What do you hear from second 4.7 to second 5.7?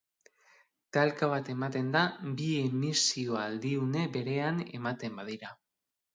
ematen badira.